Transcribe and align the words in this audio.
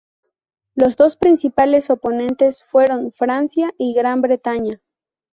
Los 0.73 0.95
dos 0.97 1.15
principales 1.15 1.91
oponentes 1.91 2.63
fueron 2.63 3.11
Francia 3.11 3.71
y 3.77 3.93
Gran 3.93 4.19
Bretaña. 4.23 4.81